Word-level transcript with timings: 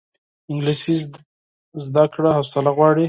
انګلیسي 0.51 0.95
زده 1.85 2.05
کړه 2.13 2.29
حوصله 2.37 2.71
غواړي 2.77 2.99